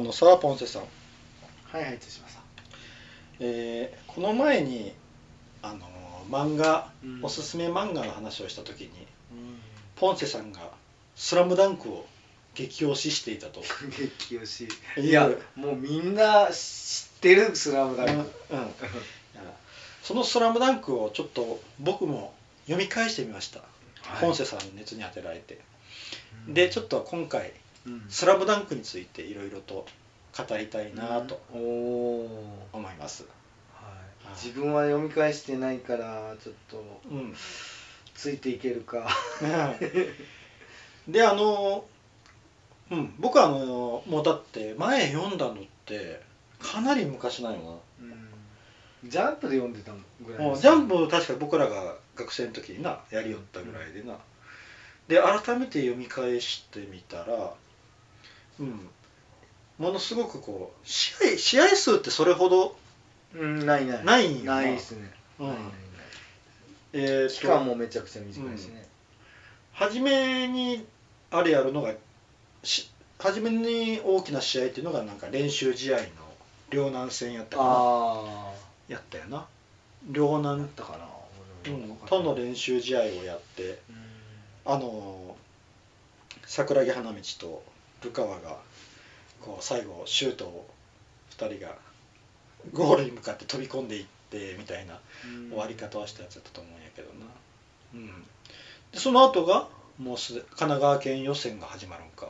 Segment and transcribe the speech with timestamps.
[0.00, 2.42] あのさポンセさん、はいはい対馬さん。
[3.38, 4.94] えーこの前に
[5.60, 5.80] あの
[6.30, 7.20] 漫画、うん。
[7.22, 8.88] おすすめ漫画の話をした時に
[9.30, 9.60] うん。
[9.96, 10.70] ポンセさんが
[11.16, 12.06] 「スラムダンクを
[12.54, 13.60] 激推ししていたと。
[13.60, 14.68] 激推し。
[14.96, 18.32] いいやもうみんな知ってる「スラムダンク。
[18.52, 18.74] うんうん。
[20.02, 22.32] その「スラムダンクをちょっと僕も
[22.64, 23.60] 読み返してみました、
[24.00, 24.20] はい。
[24.22, 25.60] ポンセさんに熱に当てられて、
[26.48, 27.54] でちょっと今回うん
[28.08, 29.86] 「スラムダンクについていろいろと
[30.36, 32.28] 語りたいなと思
[32.74, 33.24] います、
[33.74, 33.84] は
[34.24, 34.28] い。
[34.34, 37.34] 自分は読み返してないからちょっとうん。
[38.14, 39.08] ついていけるか。
[41.08, 41.84] であの
[42.90, 43.14] うん。
[43.18, 45.56] 僕はあのもうだって前読んだのっ
[45.86, 46.20] て
[46.58, 47.80] かなり昔なんよ
[49.04, 49.92] ジャンプで読んでた
[50.22, 54.18] ぐらないジャンプ確か僕らが学生の時になやりよったぐらいでな、
[55.08, 57.40] で改めて読み返してみたらうん
[59.78, 62.76] ものすごくこう試合試合数ってそれほど
[63.34, 64.04] うんないない。
[64.04, 64.56] ないんよな。
[64.56, 65.10] ないですね。
[65.38, 65.46] うん。
[65.48, 65.72] ないないない。
[66.92, 68.86] えーと期間もめちゃくちゃ短いしね。
[69.72, 70.84] 初めに
[71.30, 71.94] あれやるのが
[72.64, 76.04] し初めに大きな試合っていうのがなんか練習試合の
[76.70, 77.70] 両南戦やったかな。
[77.70, 78.52] あ
[78.88, 79.46] やったよな。
[80.10, 81.06] 両あ南、あったかな
[81.72, 83.78] うんとの練習試合をやって
[84.64, 85.36] あの
[86.46, 87.62] 桜木花道と
[88.02, 88.56] ルカワが
[89.40, 90.68] こう最後シュートを
[91.36, 91.74] 2人が
[92.72, 95.50] ゴールに向かって飛び込んでいってみたいなうん。
[95.50, 97.26] 終わり方をしたやつだったと思うんやけどな、
[97.94, 98.06] うん、
[98.92, 102.28] でその後がもうすで神奈川県予選が始まるんか。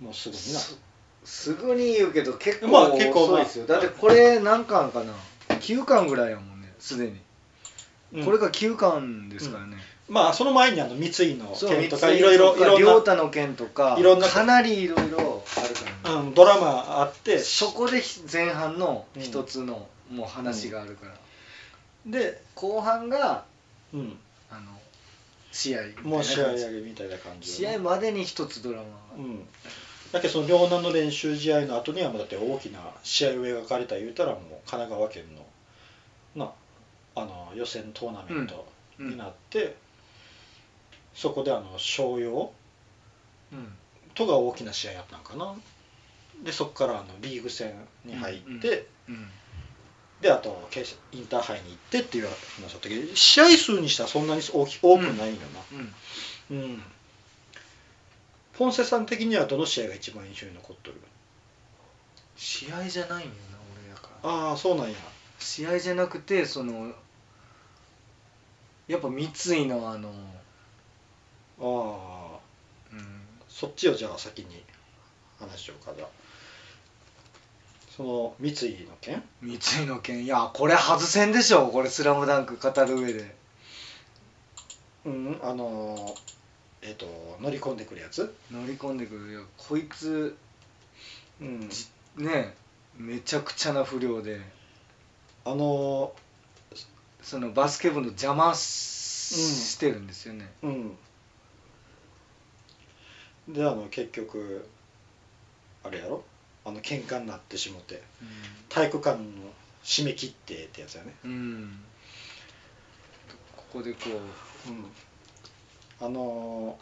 [0.00, 0.58] もうすぐにな。
[0.58, 0.78] す
[1.24, 3.66] すぐに言うけど結構遅いですよ。
[3.66, 5.12] だってこれ何巻かな
[5.48, 7.20] ？9巻ぐらいやもんねすでに、
[8.14, 8.24] うん。
[8.24, 9.76] これが9巻ですからね、
[10.08, 17.38] まあその前にあの三井の件とかいろいろいろ亮太の件とかいろんなかなりいろいろあるからね、うん、ドラマあって。
[17.38, 21.14] そこで前半の一つのもう話があるから、
[22.06, 23.44] で、後半が
[23.92, 24.18] うん、
[24.50, 24.60] あの
[25.52, 29.46] 試合もう試合上げみたいな感じ試合までに一つドラマが、うん。
[30.12, 35.24] だけどその両南の練習試合の後にはもうだって大きな試合を描かれた言うたらもう神奈川県
[36.36, 36.52] のな
[37.14, 38.66] あの予選トーナメント
[38.98, 39.10] うん。
[39.10, 39.76] になって、
[41.16, 42.52] そこであの商用
[43.52, 43.72] うん。
[44.14, 45.54] とが大きな試合やったんかな。
[46.44, 49.28] でそこからあのリーグ戦に入って、うん。
[50.20, 55.40] であと決インターハイに行ってっていう話だったけど試合数にしたらそんなに大き多くないんよ
[56.50, 56.58] うん。
[56.58, 56.82] なうん、
[58.54, 61.00] ポンセさん的にはどの試合が一番印象に残っとる？
[62.36, 64.30] 試合じゃないんよな俺やから。
[64.30, 64.96] ああそうなんや。
[65.38, 66.92] 試合じゃなくてその
[68.88, 70.12] やっぱ三井のあの、
[71.58, 72.38] ああ
[72.92, 73.00] うん、
[73.48, 74.62] そっちをじゃあ先に
[75.38, 76.08] 話しようかじゃあ。
[77.96, 79.22] その三井の件？
[79.40, 80.24] 三井の件？
[80.24, 81.68] いやこれ外せんでしょ。
[81.68, 83.34] これ「スラムダンク語る上で。
[85.06, 86.14] うんあの
[86.82, 87.06] えっ、と
[87.40, 88.34] 乗り込んでくるやつ？
[88.50, 89.32] 乗り込んでくる。
[89.32, 90.36] よこいつ
[91.40, 91.68] うん。
[91.70, 92.54] じね
[92.98, 94.40] めちゃくちゃな不良で。
[95.46, 96.12] あの
[97.22, 100.52] そのバスケ部の邪魔し,、してるんですよね。
[100.62, 100.98] うん
[103.48, 104.68] であの結局
[105.84, 106.22] あれやろ？
[106.64, 108.02] あの喧嘩になってしもて
[108.68, 109.24] 体育館の
[109.84, 111.14] 締め切ってってやつやね。
[111.24, 111.80] うん、うん
[113.56, 113.98] ここでこ
[114.68, 114.84] うん。
[116.00, 116.78] あの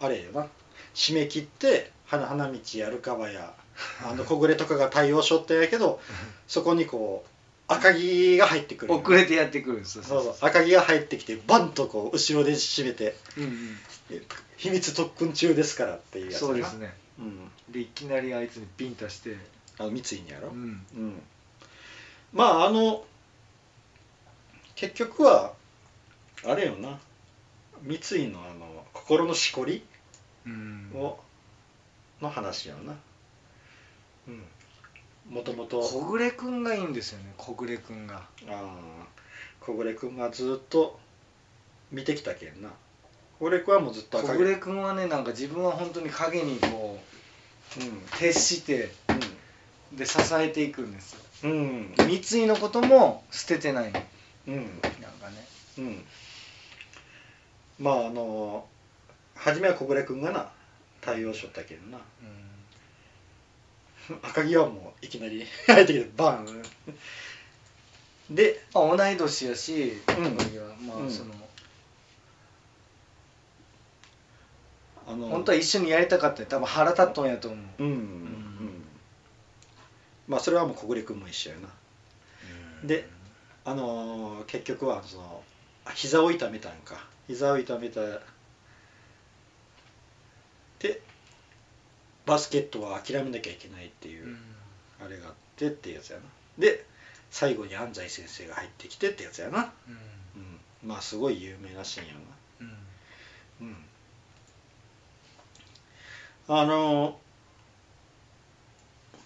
[0.00, 0.46] ーあれよな。
[0.94, 3.52] 締め切って花花道やるかわや
[4.04, 6.00] あの小暮とかが対応しょってんやけど
[6.48, 7.30] そこにこう
[7.72, 8.94] 赤木が入ってくうる。
[8.94, 13.78] 遅れてやってくるそうそう赤木が入ってきてバンとこう後ろで締めてうんうん
[14.56, 16.94] 「秘密特訓中ですから」っていうやつそうですね。
[17.18, 19.36] うん、でいきなりあいつにビンタして。
[19.80, 20.52] あの三井にやろ、う。
[20.52, 20.86] ん。
[20.94, 21.22] うん、
[22.34, 23.02] まああの
[24.74, 25.54] 結局は
[26.44, 27.00] あれよな。
[27.82, 29.82] 三井のあの心のしこり
[30.44, 30.90] うん。
[30.94, 31.18] を
[32.20, 32.94] の話よな。
[34.28, 34.44] うん。
[35.30, 38.26] もともと小暮くんがいいんですよね小暮くんが。
[38.48, 39.64] あー。
[39.64, 40.98] 小暮君がずっと
[41.90, 42.70] 見てきたけんな
[43.40, 47.00] 小暮君はもうずっと小暮くんはねなんか自分は本当に影にこ
[47.78, 47.82] うう
[48.18, 48.92] 徹して
[49.92, 51.94] で支えていくんですうん。
[51.96, 53.92] 三井のことも捨ててない。
[53.92, 54.00] の
[54.48, 54.54] うん。
[54.54, 55.46] なんかね。
[55.78, 56.04] うん。
[57.78, 58.66] まああの
[59.34, 60.50] 初めは小暮君がな
[61.00, 61.98] 対応しとったけんな。
[64.22, 66.62] 赤木はもういきなり 入ってきてバーン。
[68.30, 70.36] でまあ、同い年やし、うん。
[70.36, 71.34] はまあうんその、
[75.10, 77.82] あの本当は一緒にやりたかったよ多分腹立っとんやと思う。
[77.82, 78.84] うん、うん
[80.28, 81.68] まあそれはもう小暮君も一緒やな。
[82.84, 83.08] で
[83.64, 85.42] あのー結局はその
[85.84, 87.04] あ膝を痛めたんか。
[87.26, 88.00] 膝を痛めた。
[90.78, 91.00] で
[92.26, 94.38] バスケットは諦めなきゃいけないっていうう、ん。
[95.04, 96.22] あれがあってってやつやな。
[96.58, 96.86] で
[97.30, 99.94] 最後に安西先生が入ってきてってやつやな、うん。
[100.36, 102.14] うん、まあすごい有名なシーンや
[102.60, 102.68] うん。
[102.68, 102.74] な
[103.62, 103.76] うん
[106.52, 107.16] あの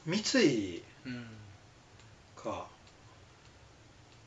[0.04, 1.26] 三井うん
[2.36, 2.66] か。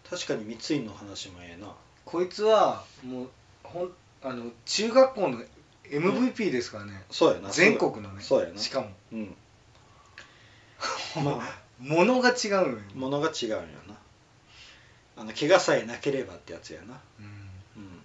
[0.10, 1.68] 確かに三井の話もええな。
[2.06, 3.30] こいつはもう
[3.62, 3.92] ほん
[4.24, 5.44] あの中学校の
[5.88, 7.52] MVP ですからね、そうやな。
[7.52, 8.22] 全国のね。
[8.24, 8.58] そうやな。
[8.58, 8.88] しかも。
[9.14, 9.36] うん。
[11.24, 13.58] まあ物が違うのよ、物が違うんや
[13.88, 13.96] な。
[15.18, 17.00] あの怪我さえなければってやつやな。
[17.20, 17.26] うん。
[17.26, 18.02] うん。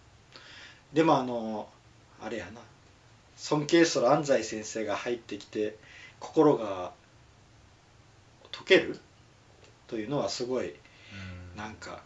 [0.93, 1.67] でもあの
[2.21, 2.61] あれやな
[3.37, 5.76] 尊敬する安西先生が入ってきて
[6.20, 6.93] 心が
[8.50, 9.00] 解ける？
[9.87, 10.75] というのはすごい
[11.56, 12.00] なんか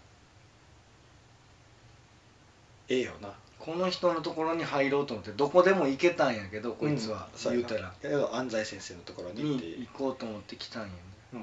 [2.88, 3.32] ええよな。
[3.58, 7.92] この人のところに入ろうと思ってどこでも行けたんやけどこいつは、う言うたら。
[8.32, 9.66] 安西先生のところにって。
[9.66, 10.94] に行こうと思って来たんやね。
[11.32, 11.42] うん。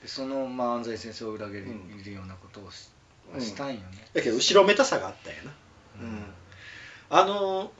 [0.00, 2.90] でその、まあ、安西先生を裏切る,、うんようなことをし,、
[3.34, 3.40] うん。
[3.40, 3.86] したんよね。
[4.14, 5.52] だけど後ろめたさがあったんやな。
[6.02, 6.24] うん。
[7.08, 7.72] あの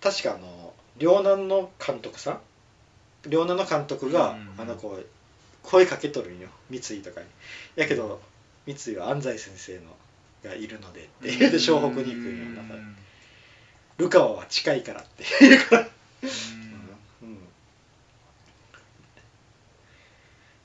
[0.00, 2.40] 確かあの両南の監督さ
[3.24, 3.30] ん？
[3.30, 5.06] 両南の監督が、うんあのこう
[5.62, 6.48] 声かけとるんよ。
[6.70, 7.26] 三井とかに。
[7.76, 8.20] やけど
[8.66, 9.80] 三井は安西先生の
[10.44, 12.80] がいるのでって言うて湘北に行くんよだから
[13.98, 15.24] ルカワは近いからって。
[15.40, 15.88] 言うから、
[17.22, 17.38] うん、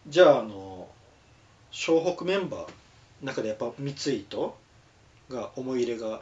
[0.08, 0.88] じゃああの
[1.72, 2.68] 湘北メンバーの
[3.24, 4.58] 中でやっぱ三井と
[5.30, 6.22] が思い入れが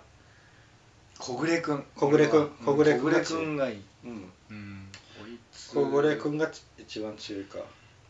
[1.21, 2.50] 小暮君小暮君うん。
[2.65, 4.88] 小暮君小暮君がいい、うん。
[5.53, 7.59] 小暮君が一番強いか。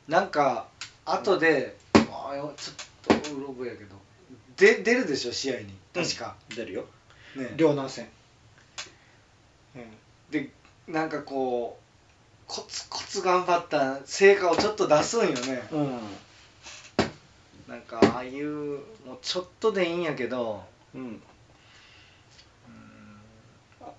[0.08, 0.68] なんか
[1.06, 2.00] 後で、あ
[2.56, 3.96] ちょっとうろ覚えやけど。
[4.56, 5.75] で出るでしょ試合に。
[5.94, 6.86] 確か、出るよ。
[7.36, 7.54] ね。
[7.58, 8.08] 両南戦。
[10.30, 10.50] で
[10.88, 15.68] なんかこうコツコツ頑張った成果をちょっと出すんよね。
[15.72, 16.00] うん、うん。
[17.68, 20.63] なんかああいうもうちょっとでいいんやけど。
[20.94, 21.22] うん、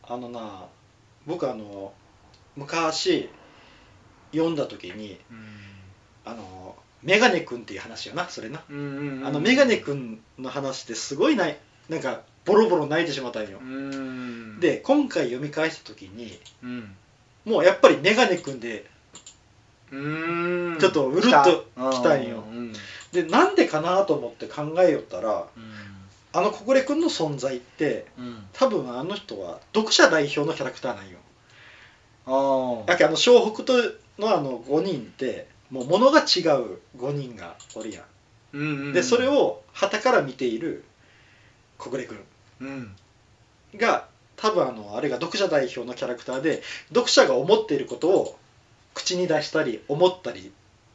[0.02, 0.66] ああのな
[1.26, 1.92] 僕あの
[2.56, 3.28] 昔
[4.32, 5.18] 読んだ時に
[6.24, 9.26] あのメガネ君っていう話よなそれな、うんうんうん。
[9.26, 11.58] あのメガネ君の話ってすごいない
[11.88, 13.58] なんかボロボロ泣いてしまったんよ。
[13.60, 14.60] う、ん。
[14.60, 16.94] で今回読み返した時にうん。
[17.44, 18.88] もうやっぱりメガネ君で
[19.90, 19.96] う
[20.76, 20.78] ん。
[20.78, 21.30] ちょっとうるっ
[21.76, 22.44] と来たんよ。
[22.50, 22.58] うん。
[22.58, 22.72] うん。
[23.12, 25.46] でなんでかなと思って考えよったら
[26.32, 28.46] あの小暮君の存在ってうん。
[28.52, 31.18] 多分あの人は読者代表のキャラクターなんよ。
[32.26, 33.74] あだけどあの湘北と
[34.18, 38.04] のあの5人ってもう物が違う5人がおるやん。
[38.54, 38.92] うんうんうん。
[38.92, 40.84] でそれを旗から見ている
[41.78, 42.18] 小暮君。
[42.60, 42.96] うん。
[43.76, 44.06] が
[44.36, 48.38] 多分あのあれが読者代表のキャラクターで読者が思っていることを
[48.94, 50.52] 口に出したり思ったり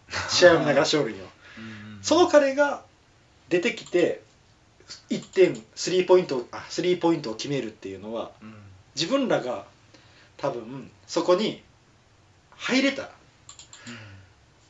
[0.30, 1.26] 試合を流しておるんよ。
[1.58, 2.00] うん。
[2.02, 2.84] その彼が
[3.50, 4.22] 出てきて
[5.10, 8.54] 1点スリーポイントをあスリーポイントを決めるっていうのはうん
[8.96, 9.66] 自分らが
[10.38, 11.62] 多分そこに
[12.56, 13.12] 入れた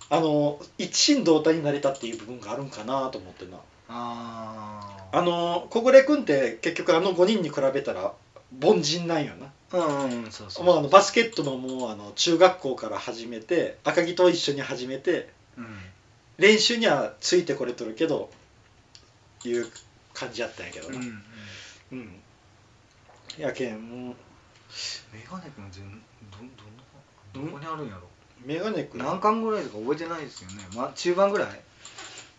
[0.10, 3.58] あの一心同体になれたっていう部分があるんかなと思ってな。
[3.89, 8.13] ああの小暮君って結局あの5人に比べたら
[8.62, 9.48] 凡人なんよな。
[9.74, 10.65] あうんうんそうそう。
[10.65, 15.68] もうあのバスケットのもうあの中学校から始めて赤城と一緒に始めてうん。
[16.38, 18.30] 練習にはついてこれとるけど
[19.44, 19.68] いう
[20.18, 20.98] 感じやったんやけどな。
[20.98, 21.14] うんうん。
[21.92, 22.22] うん、
[23.38, 24.16] やけんもう
[25.14, 26.38] メガネ君全ど
[27.34, 28.02] どんなどこにあるんやろ？
[28.44, 29.00] メガネ君。
[29.04, 30.64] 何巻ぐらいとか覚えてないですよね。
[30.76, 31.48] ま中盤ぐらい？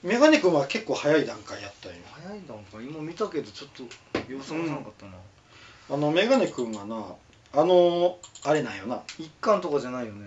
[0.03, 1.99] メガネ君は結構早い段階やったんよ。
[2.11, 2.85] 早い段階？
[2.85, 3.85] 今見たけどちょっと
[4.33, 5.13] 様子がなかったな、
[5.91, 7.05] あのメガネ君はな
[7.53, 9.03] あのあれなんよな。
[9.19, 10.27] 一巻とかじゃないよね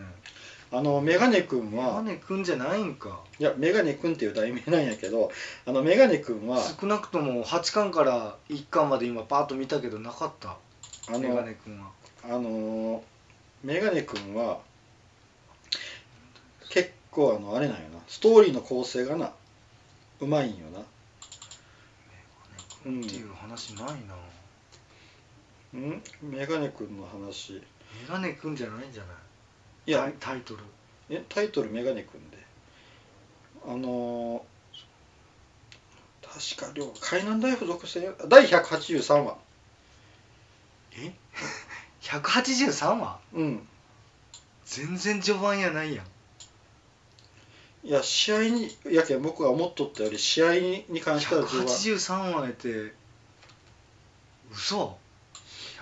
[0.74, 3.20] あのメガネ君メガはネ君じゃないんか。
[3.40, 5.30] いやメガネ君っていう題名なんやけど
[5.66, 10.58] あのメガネ君は少なくとも8巻から1巻まで今パーッと見たけどなかった？
[11.14, 11.92] あメガのネ君は。
[12.24, 13.04] あの
[13.64, 14.60] メガネ君は
[16.70, 18.00] 結構あのあれなんよな。
[18.08, 19.32] ストーリーの構成がな
[20.22, 20.80] うまいんよな。
[22.86, 24.16] うんっていう話ないな、
[25.76, 26.02] うん？
[26.24, 27.54] メガネ君の話。
[27.54, 27.62] メ
[28.10, 29.16] ガネ君じゃないんじゃない？
[29.92, 30.64] いやタイトル。
[31.10, 32.38] えタイトルメガネ君で。
[33.68, 39.38] あのー、確か両海南大附属戦第183話。
[40.94, 41.12] え？
[42.02, 43.20] 183話？
[43.34, 43.68] うん。
[44.66, 46.06] 全然序盤やないやん。
[47.84, 50.54] いや試合にやけん僕が思っとったより試合
[50.88, 51.76] に関しては序盤。
[51.76, 52.94] 183話やって
[54.54, 54.98] 嘘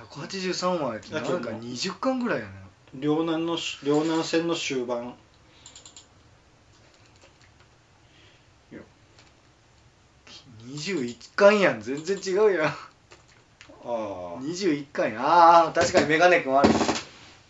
[0.10, 5.14] ？183話やってなんかだけど20巻ぐらいやね両南の両南戦の終盤。
[10.70, 11.82] 21巻やん。
[11.82, 12.66] 全然違うやん。
[12.66, 12.74] あ
[13.84, 14.42] あ。
[14.42, 16.70] 21巻やああ確かにメガネ君ある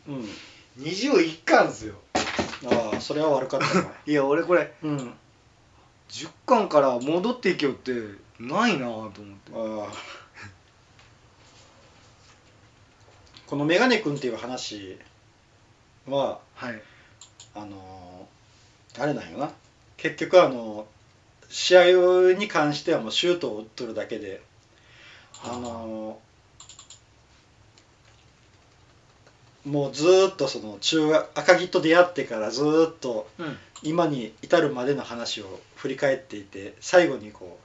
[0.07, 0.25] うん。
[0.79, 1.95] 21巻っすよ。
[2.65, 3.91] ああそれは悪かったな。
[4.05, 5.13] いや俺これうん。
[6.09, 7.91] 10巻から戻っていけよって
[8.39, 9.85] ないなぁと思って。
[9.87, 9.93] ああ。
[13.47, 14.97] このメガネ君っていう話
[16.17, 16.81] ははい。
[17.55, 19.51] あのーあれなんよな。
[19.97, 20.85] 結局あの
[21.49, 24.41] 試合に関してはもうシュートを打っとるだけで
[25.43, 33.57] あのーもうずーっとその中学赤城と出会ってからずーっとうん。
[33.81, 37.57] 今に至るまでの話を振り返っていて最後にこ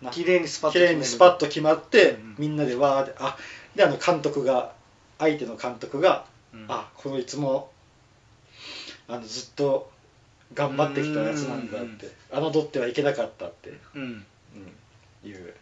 [0.00, 3.36] うな綺麗にスパッと綺麗にスパッと決まって、みんなでわーってあ
[3.74, 4.74] であの監督が
[5.18, 6.24] 相手の監督が、
[6.56, 6.66] うん。
[6.68, 7.70] あこのいつも
[9.08, 9.90] あのずっと
[10.54, 14.24] 頑張ってきたやつなんだって侮ってはいけなかったって、うん。
[15.24, 15.54] うん、いう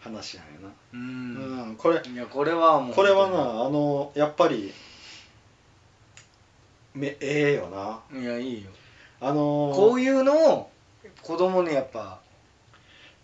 [0.00, 4.72] 話なんやな、ううんんこれいやこれはもうこれはなあのやっぱり
[6.94, 8.20] めええよな。
[8.20, 8.70] いやいいよ。
[9.20, 10.70] あのこういうのを
[11.22, 12.20] 子供にやっぱ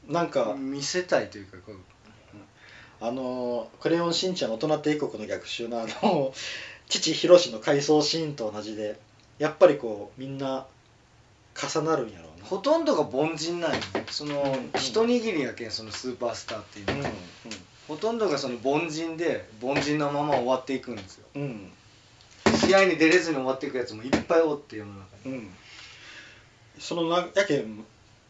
[0.09, 1.77] なんか見せたいというかこう。
[3.01, 6.33] あの「クレヨンしんちゃん大人帝国の逆襲」のあの
[6.89, 8.99] 父ひろしの回想シーンと同じで
[9.39, 10.67] やっぱりこうみんな
[11.55, 12.47] 重なるんやろうな。
[12.47, 13.77] ほとんどが凡人なんよ。
[13.95, 17.05] ねその、うん一握りやけんそのスーパースターっていうの。
[17.05, 17.11] は、
[17.89, 21.27] ほとんどがその凡人で凡人のまま終わっていくんですよ。
[21.37, 21.43] うん。
[21.43, 21.73] うん
[22.57, 25.35] 試合に出れずに終わっていくやつもいっぱいおって世の中に。
[25.35, 25.51] うん。
[26.79, 27.85] そのなやけん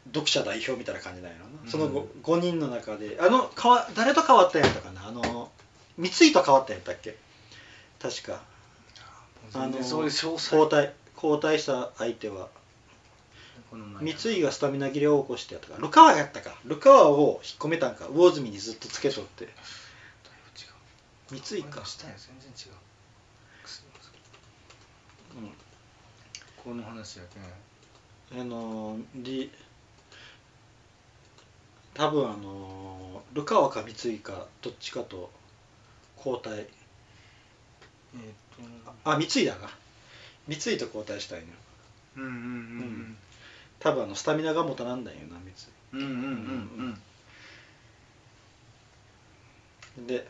[0.06, 1.70] 読者代表みたいな感じなんやろな、うん。
[1.70, 5.06] その 5, 5人の中であのかわ誰と変わったんやったかな。
[5.06, 5.50] あの
[5.98, 7.16] 三井と変わったんやったっけ？
[8.04, 8.42] 確か。
[9.54, 10.56] あのそういう詳細。
[10.56, 12.50] 交代交代した相手は。
[13.72, 16.54] 三井がスタミナ切れを起こしてやったかルカワやったか。
[16.66, 18.08] ルカワを引っ込めたんか。
[18.12, 19.48] 魚住にずっとつけとって。
[21.30, 21.82] 三井か。
[21.86, 22.72] したや全然違う。
[25.40, 25.52] うん。
[26.62, 27.24] この話や
[28.30, 28.36] け。
[28.36, 29.50] んあのーり
[31.94, 35.30] 多分あのールカワか三井かどっちかと
[36.18, 36.66] 交代
[38.14, 39.68] えーっとあ三井だが
[40.46, 41.52] 三井と交代したいのよ。
[42.16, 43.16] うんうんうん
[43.80, 45.52] 多分あのスタミナが持たなんだよな三
[45.92, 46.98] うんうんうん
[49.98, 50.04] うん。
[50.04, 50.26] 井で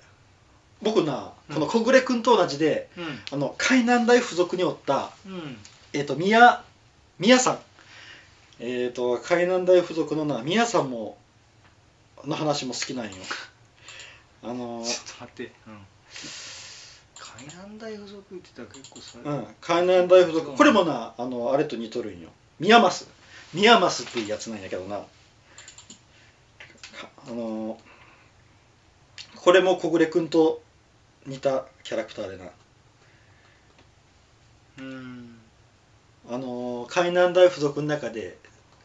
[0.82, 3.20] 僕なうんこの小暮君と同じで、うん。
[3.32, 5.56] あの海南大附属におったうん。
[5.92, 6.64] えっ、と宮
[7.18, 7.58] 宮さん。
[8.60, 11.16] えっ、と海南大附属のな宮さんも
[12.24, 13.12] の話も好きなんよ。
[14.42, 15.78] あのーちょっと待って、うん、
[17.36, 22.28] 海南大附属って言ってたら結構それ、うん、海南大附属これもなあのあれと似とるんよ。
[22.60, 23.06] 宮益。
[23.52, 24.98] 宮益っていうやつなんやけどな。
[24.98, 25.04] か
[27.26, 27.78] あの
[29.36, 30.62] これも小暮君と
[31.26, 32.50] 似たキャラクターでな。
[34.78, 35.38] うん。
[36.30, 38.38] あの海南大附属の中で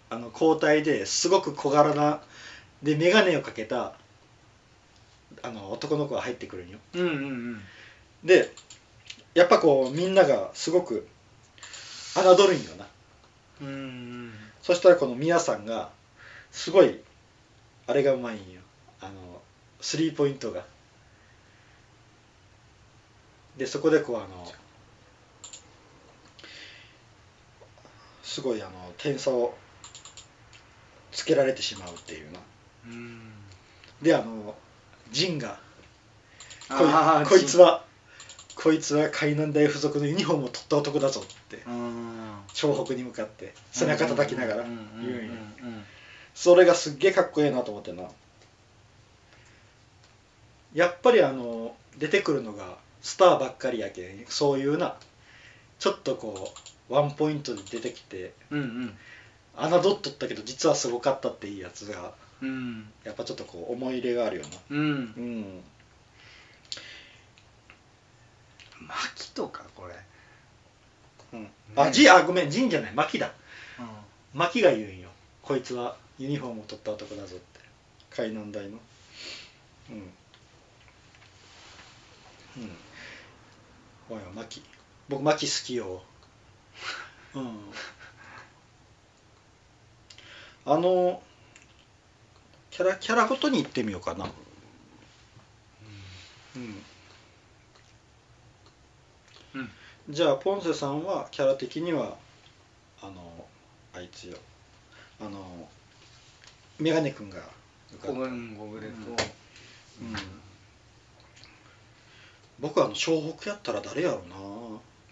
[0.10, 2.22] あの交代ですごく小柄な
[2.82, 3.94] で眼鏡をかけた
[5.44, 6.80] あの男の子が入ってくるんよ。
[6.96, 7.10] うんうんう
[7.52, 7.62] ん
[8.24, 8.52] で
[9.34, 11.08] やっぱこうみんながすごく
[12.16, 12.88] 侮るんよな。
[13.62, 14.34] うんうん。
[14.62, 15.90] そしたらこのミヤさんが
[16.52, 17.00] すごい
[17.88, 18.62] あれがうまいんよ。
[19.02, 19.42] あの
[19.82, 20.66] スリーポイントが。
[23.58, 24.52] でそこでこうあの
[28.24, 29.56] すごいあの点差を
[31.12, 32.40] つけられてしまうっていうな。
[32.88, 33.22] うん。
[34.02, 34.56] であの
[35.12, 35.60] ジンが
[36.70, 37.84] こいこいつは
[38.62, 42.40] こいつは海南大附属のユニフォームを取った男だぞってうん。
[42.50, 44.64] 湘北に向かって背中叩きながら。
[44.64, 44.80] 言うんよ
[45.64, 45.84] うん
[46.36, 48.04] それがすっげえかっこええなと思ってな。
[50.74, 54.96] やっぱりあの出てくるのがスターばっかりやけんそういうな
[55.80, 56.54] ちょっとこ
[56.90, 59.72] うワンポイントで出てきてうんうん。
[59.72, 62.90] 侮っとったけど実はすごかったっていいやつがうん。
[63.06, 64.50] やっぱちょっとこう思い入れがあるよな。
[64.70, 64.80] うん。
[64.80, 64.90] う
[65.22, 65.64] ん
[68.90, 69.94] 薪とかこれ。
[71.32, 73.28] うん、あじあごめんジンじゃないマキだ。
[73.28, 73.32] う
[74.34, 75.10] マキが言うんよ。
[75.44, 77.60] こいつはユニフォームを取った男だぞって。
[78.10, 78.80] 海南大の。
[79.92, 79.96] うん。
[82.58, 82.72] うん。
[84.10, 84.64] おいマキ
[85.08, 86.02] 僕マキ好きよ。
[87.36, 87.60] うん。
[90.66, 91.22] あの
[92.72, 94.26] キャラキャラごとに行ってみようかな。
[96.56, 96.62] うん。
[96.62, 96.84] うん
[100.10, 102.18] じゃあポンセさんはキャラ的には
[103.02, 103.46] あの
[103.94, 104.38] あいつよ。
[105.22, 105.70] あの
[106.80, 107.50] メガネ君がよか
[107.98, 110.16] ったゴブレンゴブレん。
[112.60, 114.22] 僕はあの湘北やったら誰やろ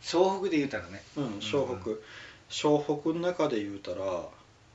[0.01, 1.01] 湘北で言うたらね。
[1.15, 1.33] うなうん。
[1.39, 1.91] 湘北、
[2.49, 4.23] 湘北の中で言うたら、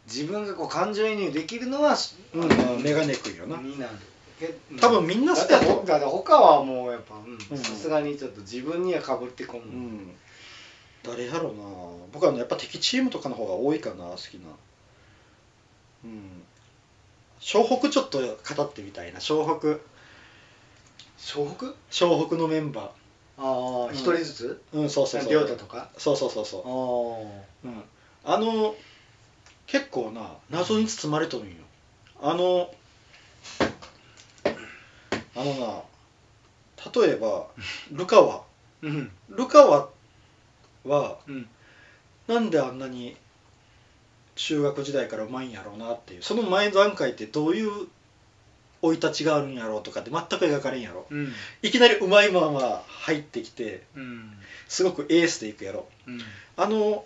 [0.06, 1.96] 自分がこう感情移入できるのは、
[2.34, 3.56] うんまあメガネ君よな。
[3.56, 3.92] になる。
[3.96, 4.11] け
[4.80, 7.14] 多分みんな好きやとほだって他はもうやっぱ
[7.56, 10.10] さすがにちょっと自分にはかぶってこん、うん。
[11.02, 11.62] 誰やろうな。
[12.12, 14.48] 僕はやっぱ敵チームとかの方が多いかな好きな。
[16.04, 16.42] うん。
[17.40, 19.80] 湘北ちょっと語ってみたいな湘北。
[21.18, 21.74] 湘北？
[21.90, 22.90] 湘北のメンバ
[23.38, 23.94] ああうん。
[23.94, 24.62] 一人ずつ？
[24.74, 25.32] ーうんそうそうそう。
[25.32, 25.88] 亮太とか？
[25.98, 26.58] そうそうそうあそ
[27.64, 27.82] う、あうん、
[28.24, 28.74] あの
[29.66, 31.54] 結構な謎に包まれとるんよ。
[32.20, 32.70] あの
[35.34, 35.82] あのな
[37.04, 37.46] 例えば
[37.92, 38.42] ルカワ。
[38.82, 39.10] うん。
[39.30, 39.88] ルカワ
[40.84, 41.48] はうん。
[42.26, 43.16] なんであんなに
[44.34, 47.88] 中学時代からうまいんやろうなっていうその前段階ってどういう
[48.82, 51.06] 生い立ちがあるんやろうとかって全く描かれんやろ。
[51.10, 51.32] うん。
[51.62, 54.32] いきなりうまいまま入ってきてうん。
[54.68, 55.86] すごくエースでいくやろ。
[56.06, 56.20] うん。
[56.56, 57.04] あの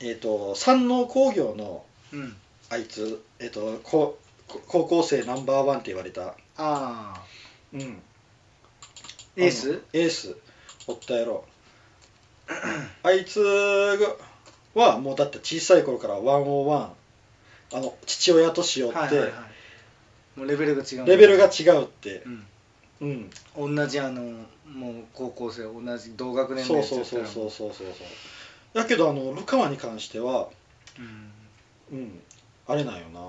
[0.00, 2.36] えっ、と山王工業のうん。
[2.68, 4.18] あいつ、えっとここ
[4.66, 7.22] 高校生ナンバーワンって言われた、ああ。
[7.72, 8.02] うん、
[9.36, 9.82] エース？
[9.92, 10.36] エース。
[10.86, 11.44] おったやろ。
[13.02, 13.40] あいつ
[14.74, 16.88] がはもうだって小さい頃から101
[17.72, 20.38] あの父親としよって、はいはいはい。
[20.38, 22.22] もうレベルが違うレベルが違うって。
[22.26, 23.30] うん。
[23.56, 23.76] うん。
[23.76, 24.22] 同じあの
[24.66, 27.86] もう高校生同じ同学年のそうそうそうそうそうそう。
[28.74, 30.48] だけどあのルカワに関しては
[30.98, 31.98] うん。
[31.98, 32.20] うん。
[32.66, 33.20] あれなんよな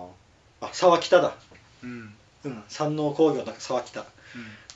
[0.61, 1.33] あ沢北だ。
[1.83, 2.13] うん。
[2.45, 4.01] うん山王工業だ沢北。
[4.01, 4.05] うん。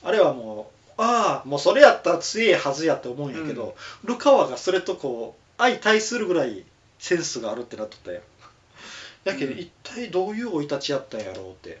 [0.02, 6.64] あれはもうああもうそれやったら強いはずやって思うんやけど、ルカワがそれとこう相対するぐらい
[6.98, 8.20] センスがあるってなっとったよ
[9.24, 9.58] だけど、うん。
[9.58, 11.80] 一体どういう生い立ちやったんやろうって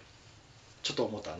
[0.82, 1.36] ちょっと思ったな。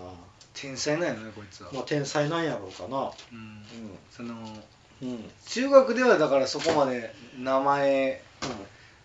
[0.55, 1.70] 天才なんやねこいつは。
[1.72, 3.11] まあ天才なんやろうかな。
[3.33, 3.62] うん。
[3.62, 4.62] うそのん
[5.02, 8.22] うん、うん中学ではだからそこまで名前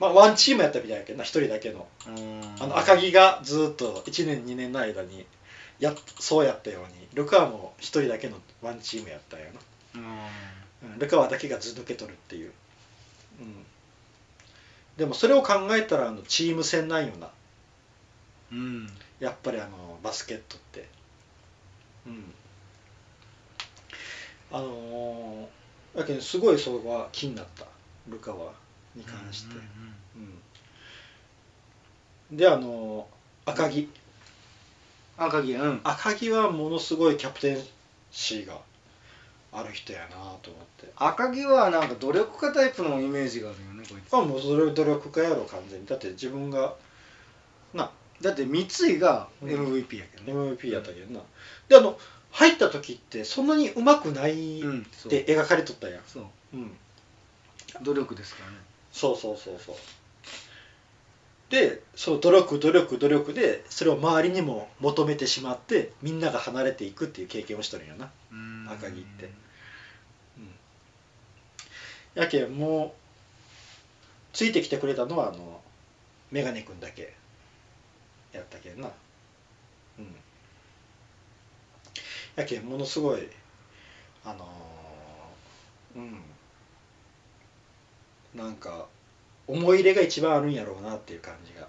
[0.02, 1.88] まあワンチームやったみたいやけどな一人だけの。
[2.60, 5.28] あの赤木がずっと1年2年の間に
[5.80, 9.52] やっそうやったようにルカワも一人だけのワンチームやったんやな。
[9.96, 10.02] うん。
[10.02, 12.52] うんルカワだけがず抜け取るっていう、
[13.40, 13.64] うん、
[14.98, 17.30] でもそれを考えたらあのチーム戦なんよな。
[18.52, 18.90] うん。
[19.20, 20.88] やっぱりあのバスケットって。
[22.08, 22.34] うん。
[24.52, 25.62] あのー
[25.96, 27.66] だけどすごいそれは気になった
[28.08, 28.54] ルカワ
[28.96, 29.60] に関して、う
[30.20, 30.38] ん
[32.38, 33.90] であのー赤木。
[35.18, 35.82] 赤木うん。
[35.84, 37.58] 赤木はものすごいキャプテン
[38.12, 38.58] シーが
[39.52, 40.10] ある人やな
[40.42, 40.92] と思って。
[40.96, 44.14] 赤木はなんか努力家タイプのイメージがあるよねこいつ。
[44.14, 45.86] あもうそれ努力家やろ完全に。
[45.86, 46.76] だって自分が
[47.74, 49.50] なだって三井がうん。
[49.50, 50.34] MVP やけどね。
[50.56, 51.20] MVP やったけどな、
[51.68, 51.98] であの
[52.32, 54.82] 入った時ってそんなにうまくないうん。
[54.82, 55.12] っそう。
[55.12, 56.26] て描かれとったやん、そう。
[56.54, 56.78] うん、
[57.82, 58.58] 努力ですからね
[58.92, 59.76] そうそうそうそう。
[61.50, 68.68] でそう努力努力努力でそれを周りにも求めてしまってみんなが離れていくっていう経験をしとるんよな、うん。
[68.70, 69.30] 赤木って。
[70.38, 70.56] うん、
[72.16, 72.92] やけんもう
[74.34, 75.62] ついてきてくれたのはあの
[76.32, 77.14] メガネ君だけ。
[78.32, 78.90] やったけんな。
[80.00, 80.16] うん。
[82.38, 83.28] やけんものすごい
[84.24, 86.22] あのーうん
[88.36, 88.88] なんか
[89.48, 91.68] 思い入れが一番あるんやろうなっていう感じが。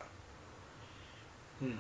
[1.60, 1.78] うんうん。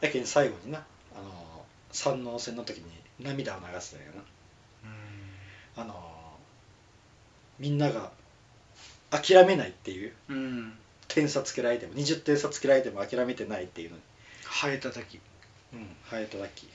[0.00, 0.78] やけん最後にな
[1.14, 2.84] あの山王戦の時に
[3.20, 5.82] 涙を流すんよな。
[5.82, 5.94] あの
[7.58, 8.10] みんなが
[9.10, 10.12] 諦めないっていう。
[10.28, 10.36] うん。
[10.36, 14.02] うん点差つけられても20点差つけられても諦めてないっていうのに。
[14.44, 15.20] ハエたたき
[15.72, 16.68] うんハエトラッキー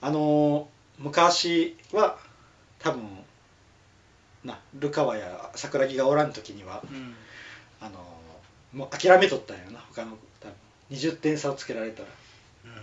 [0.00, 0.66] あのー
[0.98, 2.18] 昔は
[2.78, 3.02] 多分
[4.44, 7.14] なルカワや桜木がおらん時にはうん。
[7.80, 8.18] あのー
[8.72, 9.80] もう諦めとったんやな。
[9.88, 10.54] 他の多分
[10.90, 12.08] 20点差をつけられたら。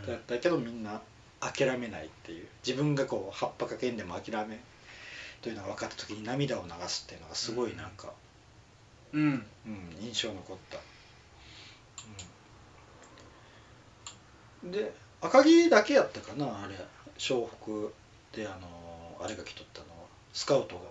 [0.07, 1.01] だったけどみんな
[1.39, 2.47] 諦めないっていう。
[2.65, 4.59] 自分がこう葉っぱかけんでも諦め
[5.41, 8.11] というのが分かった時に涙を流すっていうのがすごいなんか、
[9.13, 9.45] うん。
[9.67, 10.79] うん、印象残った、
[14.63, 14.91] うん、で
[15.21, 16.75] 赤城だけやったかなあれ。
[17.17, 19.93] 湘北であのあれが来とったのは。
[20.33, 20.81] スカウトが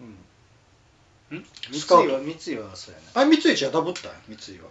[0.00, 1.38] うん。
[1.38, 2.14] ん三井スカウト。
[2.14, 3.06] は三井はそうやね。
[3.14, 4.12] あ三井じゃダブったん？
[4.28, 4.70] 三井は。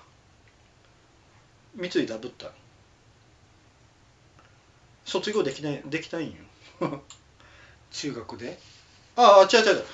[1.76, 2.52] 三井ダブったん？
[5.06, 6.36] 卒業できないできたいんよ。
[7.92, 8.60] 中学で？
[9.16, 9.86] ああ違う違う違う。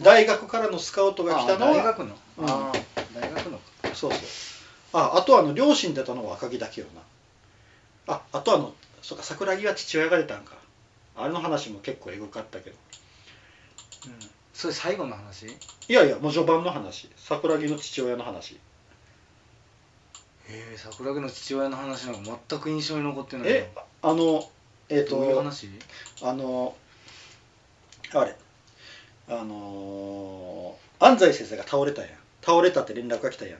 [0.00, 2.50] 大学からのスカウトが来たのはあ大学の、うん。
[2.50, 3.94] ああ大学のか。
[3.94, 4.20] そうそう。
[4.92, 6.86] ああとあの両親出たのは赤木だけよ
[8.06, 8.14] な。
[8.14, 10.56] ああとあのそうか桜木は父親が出たんか。
[11.16, 12.76] あれの話も結構エグかったけど。
[12.76, 12.99] うん
[14.60, 15.46] それ最後の話？
[15.46, 15.56] い
[15.88, 17.08] やいやもう序盤の話。
[17.16, 18.56] 桜木の父親の話。
[18.56, 18.58] へ
[20.50, 23.54] え桜木の父親の話なんか全く印象に残ってないな。
[23.54, 24.46] えあの
[24.90, 25.68] えっ、どういうと話？
[26.22, 26.74] あの
[28.12, 28.36] あれ。
[29.28, 32.04] あのー安西先生が倒れたん。
[32.04, 32.10] や
[32.42, 33.58] 倒れたって連絡が来たやん。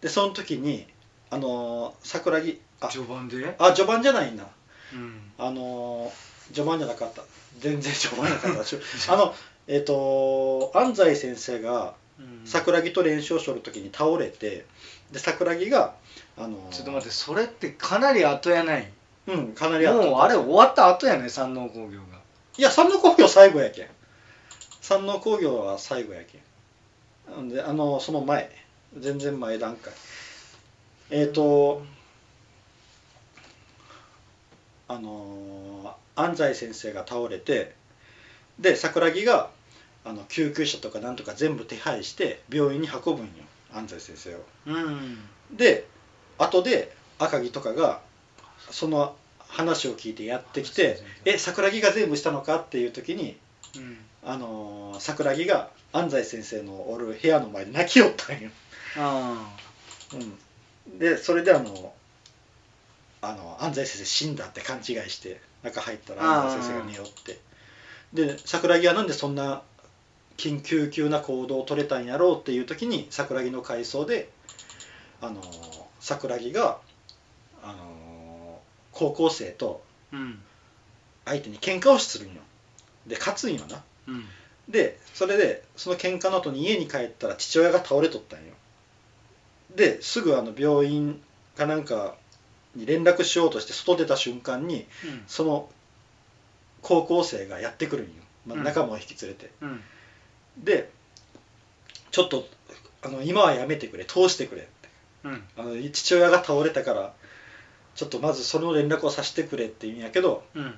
[0.00, 0.88] でその時に
[1.30, 3.54] あのー桜木あ序盤で？
[3.60, 4.48] あ序盤じゃないな。
[4.92, 5.20] うん。
[5.38, 7.22] あのー序盤じゃなかった。
[7.60, 8.66] 全然序盤じゃなかった
[9.14, 9.34] あの
[9.68, 12.42] えっ、と安西先生がうん。
[12.44, 14.66] 桜木と練習をしとる時に倒れて
[15.12, 15.94] で桜木が
[16.36, 18.90] あのーちょっと待ってそれってかなり後やない？
[19.28, 20.02] うんかなり後。
[20.02, 22.18] もうあれ終わった後やね山王工業が。
[22.58, 23.88] いや山王工業最後やけん。
[24.80, 27.34] 山王工業は最後やけん。
[27.36, 28.50] なんであのその前。
[28.98, 29.92] 全然前段階。
[31.10, 31.82] えっ、と
[34.88, 37.74] あの安西先生が倒れて
[38.62, 39.50] で桜木が
[40.04, 43.32] あの救急車とかなんとか全部手配して病院に運ぶんよ。
[43.74, 44.38] 安西先生を。
[44.66, 45.18] うん。
[45.52, 45.86] で
[46.38, 48.00] 後で赤城とかが
[48.70, 49.14] その
[49.48, 53.36] 話を聞いてやってきて「え桜木が全部したのか?」っていう時に、
[53.76, 53.98] うん。
[54.24, 58.50] あのー桜木が安西先生のおる部屋の前で泣きよったんよ、
[58.96, 59.52] あ。
[60.14, 61.92] うん、でそれであの
[63.20, 67.38] あの安西先生死んだって勘違いして中入ったら安西先生が寝よって
[68.12, 69.62] で桜木はなんでそんな
[70.36, 74.30] 緊急急な行動を取れたんやろうっていう時に桜木の回想で
[75.20, 75.40] あの
[76.00, 76.78] 桜木が
[77.62, 79.82] あの高校生と
[81.24, 82.40] 相手に喧嘩をするんよ。
[83.06, 83.82] で勝つんよな。
[84.08, 84.24] うん。
[84.68, 88.52] でそれでその喧嘩の後に家に帰ったら父親が倒れとったんよ。
[89.74, 91.20] ですぐあの病院
[91.56, 92.16] かなんか
[92.74, 94.86] に連絡しようとして外出た瞬間に
[95.26, 95.68] その
[96.82, 98.12] 高校生がやってくるんよ、
[98.46, 98.64] まあ、うん。
[98.64, 99.80] 仲間を引き連れて、うん。
[100.58, 100.90] で
[102.10, 102.46] ちょっと
[103.02, 104.70] あの今はやめてくれ通してくれって。
[105.24, 105.44] うん。
[105.56, 107.14] あの父親が倒れたから
[107.94, 110.74] ちょっとまずその連絡をさせてくれって言うんやけどうん。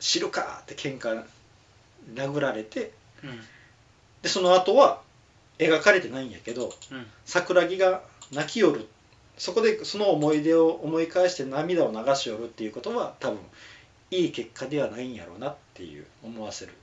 [0.00, 1.24] 知るかって喧嘩
[2.14, 3.40] 殴られてうん。
[4.22, 5.00] でその後は
[5.58, 7.06] 描かれてないんやけどうん。
[7.24, 8.88] 桜木が泣きよる。
[9.36, 13.38] そこでその思い出を思い返して涙を流しよるっていうことは多分
[14.10, 16.70] いい結果ではないんやろうなっていう思わせる。
[16.70, 16.74] っ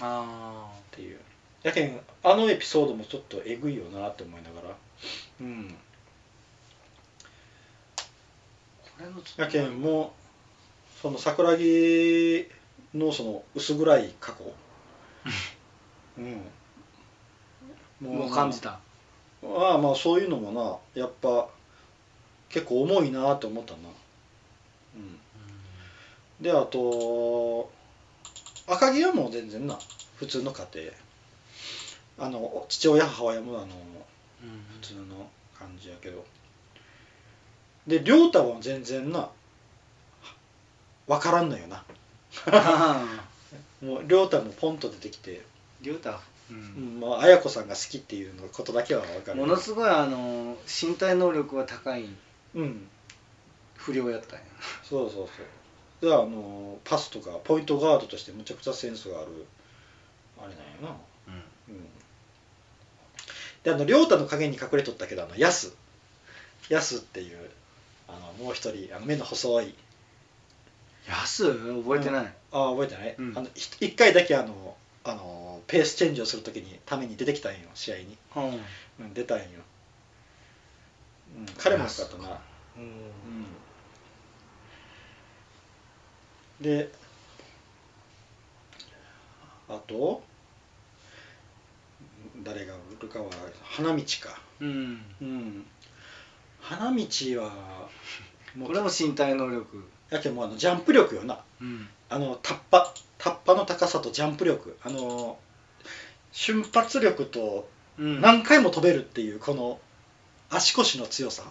[0.00, 1.18] あていう。
[1.62, 4.76] やけんあのエピソードもちょっとえぐいよなって思いながら。
[5.40, 5.74] うん。
[9.36, 12.48] やけんもうその桜木
[12.94, 14.52] のその薄暗い過去。
[16.18, 16.40] うん。
[18.00, 18.78] もう感じた。
[19.42, 21.48] ああまあそういうのもなやっぱ
[22.48, 23.78] 結構重いなと思ったな。
[24.96, 25.18] うん
[26.40, 27.70] であと
[28.66, 29.78] 赤城はもう全然な。
[30.16, 32.26] 普通の家庭。
[32.26, 33.70] あの父親母親もあのうん。
[34.80, 36.24] 普通の感じやけど。
[37.86, 39.28] で亮太は全然な。
[41.06, 41.84] 分からんのよな。
[42.46, 43.26] あ
[43.84, 45.44] もう亮太もポンと出てきて、
[45.82, 45.96] りょ
[46.50, 47.00] うん。
[47.00, 49.38] まあ、綾子さんが好きっていうのことだけは分かる。
[49.38, 52.08] ものすごいあの身体能力は高い。
[52.54, 52.88] うん。
[53.76, 54.44] 不良やったんや。
[54.82, 55.46] そうそうそう
[56.04, 59.46] であのパスとかポイントガードとしてむちゃくちゃセンスがある。
[60.38, 60.96] あれなんやな。
[61.68, 61.86] うん。
[63.62, 65.74] であの亮太の影に隠れとったけどあのヤス。
[66.68, 67.50] ヤスっていう
[68.06, 69.74] あのもう一人あの目の細い。
[71.08, 73.38] やす覚えてない、あ覚えてない、うん。
[73.38, 78.44] あのひ一回だけあのあのペースチェンジをするときにために出てきたんよ試合に、うん。
[79.06, 79.44] うん、出たんよ、
[81.38, 82.38] うん、彼もよかったな。
[82.76, 83.63] うん
[86.64, 86.90] で
[89.68, 90.22] あと
[92.42, 93.26] 誰がおるかは
[93.62, 94.40] 花道か。
[94.60, 95.04] うん。
[95.20, 95.66] うん。
[96.60, 97.06] 花道
[97.42, 97.88] は
[98.56, 99.84] もうこれも身体能力。
[100.10, 101.42] やけんもうあのジャンプ力よな。
[101.60, 101.88] うん。
[102.08, 104.78] あのタッパタッパの高さとジャンプ力。
[104.82, 105.38] あの
[106.32, 108.20] 瞬発力とうん。
[108.22, 109.78] 何回も飛べるっていうこの
[110.48, 111.44] 足腰の強さ。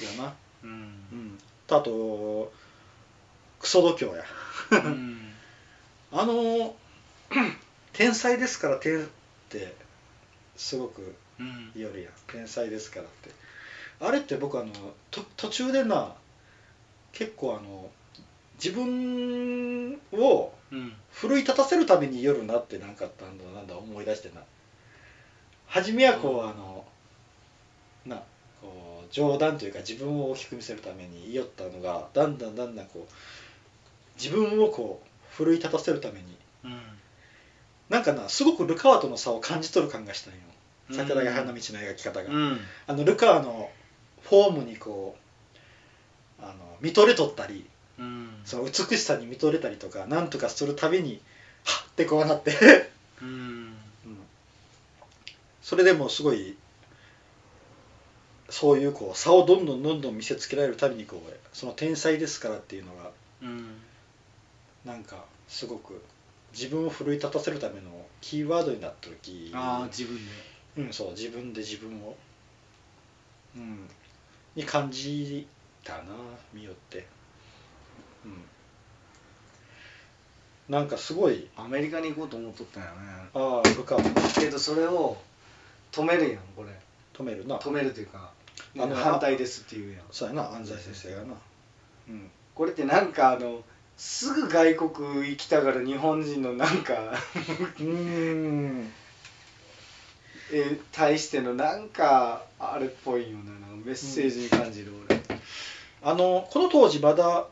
[0.00, 0.34] やな。
[0.62, 0.70] うん。
[0.70, 0.74] う
[1.14, 1.38] ん。
[1.66, 2.52] とあと
[3.60, 4.24] クソ度胸や。
[4.70, 5.32] うん。
[6.12, 6.74] あの
[7.92, 9.08] 天才ですから天っ
[9.48, 9.74] て
[10.56, 11.70] すごくうん。
[11.76, 12.10] 言るや。
[12.10, 13.30] ん天才ですからって。
[14.00, 14.72] あれって僕あの
[15.10, 16.14] と途中でな
[17.12, 17.90] 結構あの
[18.62, 20.92] 自分をうん。
[21.12, 24.40] 奮い立たせるために夜なってなんかあったんだなんだ思い出してな。
[25.66, 26.84] 初めはこうあの
[28.06, 28.22] な
[28.60, 33.12] こう冗談というか自分を大きく見せるために言いよったのがだんだんだんだんこう
[34.22, 36.36] 自分をこう奮い立たせるために。
[36.64, 36.80] うん。
[37.88, 40.40] なんかなすごくルカワとの差を感じ取る感がしたんよ。
[40.90, 40.96] うん。
[40.96, 42.60] 桜木花道の描き方が、うん。
[42.86, 43.70] あのルカワの
[44.22, 45.16] フォームにこ
[46.38, 47.64] うあの見とれとったり
[47.98, 48.28] うん。
[48.44, 51.20] その美しさに見とれたりとかなんとかするたびに
[51.64, 52.52] はっってこうなって。
[53.22, 53.28] うん。
[53.28, 53.74] うん。
[55.62, 56.56] それでもすごい
[58.50, 63.10] そういうこう差をどんどんどんどん見せつけられるたびにこうその天才ですからっていうのが
[63.42, 63.66] うん
[64.84, 66.02] なんかすごく
[66.52, 67.90] 自分を奮い立たせるための
[68.20, 70.22] キーワードになった時ああ自分で。
[70.76, 72.16] うんそう自分で自分を。
[73.56, 73.88] うん。
[74.54, 75.46] に感じ
[75.84, 76.02] たな
[76.52, 77.06] 見よって。
[78.24, 78.42] うん。
[80.68, 82.94] なんかすごいアメリカに行こうと思っとったんやね。
[83.34, 84.02] ああルカワ
[84.38, 85.16] けどそれを
[85.90, 86.70] 止めるやんこれ。
[87.12, 87.58] 止めるな。
[87.58, 88.30] 止めるというか
[88.78, 90.04] あの反対ですっていうやん。
[90.10, 91.34] そうやな安西先生がな。
[92.08, 92.30] うん。
[92.54, 93.62] これってなんかあの
[94.00, 96.94] すぐ外国行きたがる日本人のなんか
[97.78, 98.90] うーん。
[100.50, 103.52] え対してのなんかあれっぽいような
[103.84, 105.20] メッセージに感じる俺、
[106.02, 107.46] あのこの当時まだ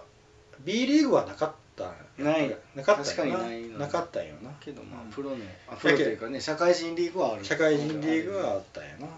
[0.61, 1.93] B リーグはなかった。
[2.17, 2.57] ない。
[2.75, 3.55] なかったよな。
[3.55, 4.51] いななかったんよな。
[4.59, 5.11] けどまうん。
[5.11, 5.37] あプロの
[5.71, 7.45] あプロというかね社会人リーグはある。
[7.45, 9.07] 社会人リーグはあったんやな。
[9.07, 9.11] うん。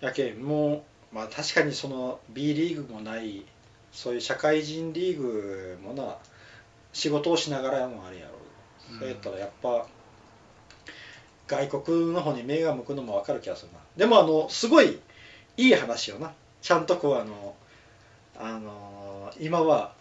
[0.00, 3.44] やけんもうまあ確かにその B リーグもない
[3.94, 6.16] そういう社会人リーグもな
[6.92, 8.32] 仕事をしながらもあるやろ
[8.92, 8.96] う。
[8.96, 8.98] ん。
[8.98, 9.86] そうやったらやっぱ
[11.46, 13.78] 外国の方に目が向くのも分かる気がするな。
[13.96, 14.98] でもあのすごい
[15.56, 16.32] いい話よな。
[16.60, 17.54] ちゃんとこうあの
[18.36, 19.94] あの今は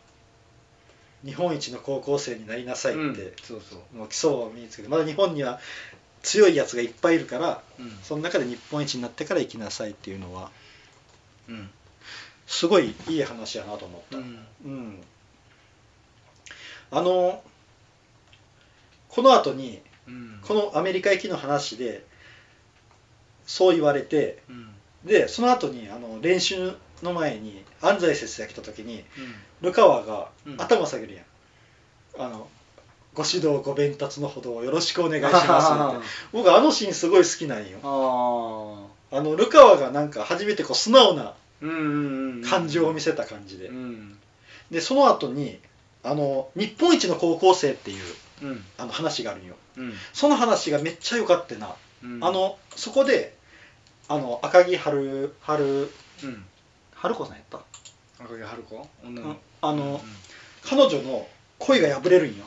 [1.24, 3.16] 日本一の高校生になりなさいって、うん。
[3.44, 3.96] そうそう。
[3.96, 5.60] もう基礎を身につけてまだ日本には
[6.24, 7.92] 強いやつがいっぱいいるからうん。
[8.02, 10.50] その中で日本一になってから行きなさいっていうのは
[11.48, 11.70] うん
[12.46, 14.46] すごいいい話やなと思った、うん。
[14.66, 15.04] うん。
[16.92, 17.42] あの
[19.10, 20.40] この後にうん。
[20.42, 22.06] このアメリカ行きの話で
[23.46, 24.70] そう言われてうん。
[25.06, 29.04] でその後にあの練習の前に安西先生が来た時に
[29.62, 30.62] ルカワがうん。
[30.62, 31.26] 頭下げるやん、
[32.26, 32.48] あの
[33.14, 36.08] ご指導ご鞭達のほどをよろしくお願いしますって。
[36.32, 37.80] 僕あのシーンすごい好きなんよ。
[39.12, 41.36] あのルカワがなんか初めてこう素直な
[42.50, 44.18] 感情を見せた感じで、うん。
[44.72, 45.60] でその後に
[46.04, 48.04] あの日本一の高校生っていう
[48.44, 48.64] うん。
[48.78, 49.56] あの話があるんよ。
[49.78, 49.94] うん。
[50.14, 52.24] その話がめっちゃ良かってな、うん。
[52.24, 53.36] あのそこで
[54.10, 55.66] あの赤木春春
[56.24, 56.46] うん。
[56.96, 57.58] 春子さんやった、
[58.24, 58.90] 赤木春子？
[59.04, 59.16] 女うん。
[59.16, 60.02] のあの、
[60.64, 61.28] 彼女の
[61.60, 62.46] 恋が破れるんよ、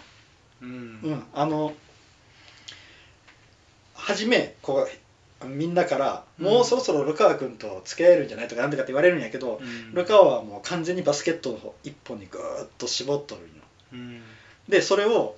[0.62, 0.68] うん。
[1.02, 1.74] うん、あの
[3.94, 5.05] 初めこう
[5.44, 6.44] みんなから、うん。
[6.46, 9.94] もうそろそろルカワ君と付き合えるんじゃないとかなんとかって言われるんやけど、うん。
[9.94, 13.50] ルカワはもう完全にバスケットの方一本にぐーっと絞っとるんよ。
[13.92, 14.22] うん。
[14.68, 15.36] でそれを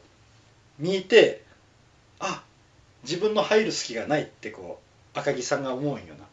[0.78, 1.44] 見て
[2.20, 2.42] あ
[3.02, 4.80] 自分の入る隙がないってこ
[5.14, 6.24] う赤木さんが思うんよな。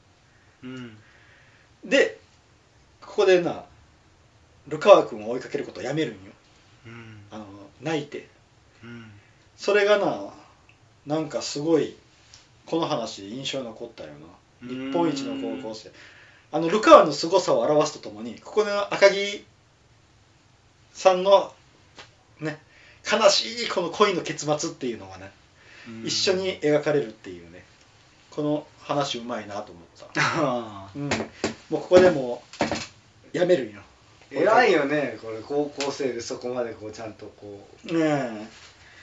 [0.64, 0.98] うん。
[1.84, 2.20] で
[3.02, 3.64] ここでな
[4.68, 6.32] ルカワ君を追いかけることをやめるんよ。
[6.86, 7.18] うん。
[7.32, 7.46] あの
[7.82, 8.28] 泣いて。
[8.84, 9.12] うん。
[9.58, 10.34] それがな
[11.06, 11.96] なんかすごい
[12.66, 14.10] この話印象に残ったよ
[14.62, 14.68] な。
[14.68, 15.92] 日本一の高校生。
[16.52, 19.44] あのルカワの凄さを表すとともにここの赤木
[20.94, 21.54] さんの
[22.40, 22.60] ね
[23.12, 25.32] 悲しいこの恋の結末っていうのがね
[25.88, 26.08] うん。
[26.08, 27.64] 一緒に描かれるっていうね
[28.32, 31.16] この話うまいなと思った、あ うん、も
[31.72, 32.44] うここでも
[33.34, 33.82] うやめるんよ。
[34.32, 38.50] ー偉いよねこれ高校生でそこまでこうちゃんとこね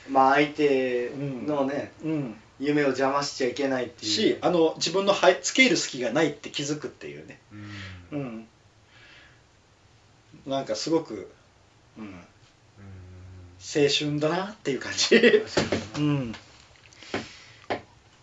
[0.08, 1.10] うまあ相手
[1.46, 4.12] のねえうん夢を邪魔しちゃいけないっていう。
[4.12, 7.40] しあの自分のはいつけ入る隙がないって気づくっていうね。
[8.12, 8.20] うん。
[8.20, 8.46] うん。
[10.46, 11.30] なんかすごく、
[11.98, 12.14] うん、うん
[13.74, 15.16] 青春だなっていう感じ。
[15.16, 16.34] うにん。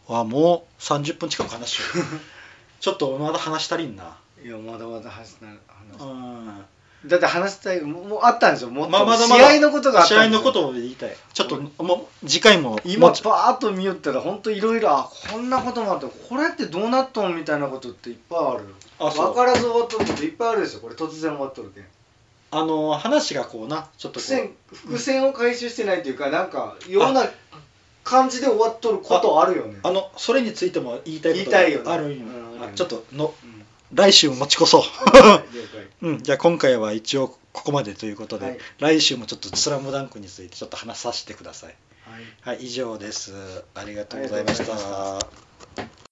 [0.07, 2.19] あもう30分近く話しよう。
[2.79, 4.17] ちょっとまだ話足りんな。
[4.43, 5.59] いやまだまだ話なう
[5.97, 6.65] 話ん
[7.05, 9.49] だって話したいもうあったんでしょもっと、まあまだまだ。
[9.51, 11.15] 試合のことがあった試合のことを言いたい。
[11.33, 18.65] ちょっともう次回も今バーッと見よったら本当いろいろあこんなこともあってこれってどうなっとんみたいなことっていっぱいある。
[18.99, 19.27] あそう。
[19.27, 20.81] 分からず終わっとることいっぱいあるでしょ。
[20.81, 21.85] これ突然終わっとるけん。
[22.51, 27.29] あの話がこうなちょっと伏線伏線を回収してないというかなんかような
[28.03, 29.77] 感じで終わっとることあるよね。
[29.83, 31.85] あのそれについても言いたいこと言いたいよね。
[31.85, 32.25] があるんよ
[32.57, 32.63] うん。
[32.63, 33.48] あちょっとのうん
[33.93, 34.83] 来週も持ち越そう
[36.01, 41.75] うん、じゃあ今回は一応ここまでということで、はい来週もちょっと「スラムダンクについてちょっと話させてください。
[42.05, 43.33] はいはい、以上です。
[43.75, 46.08] ありがとうございました。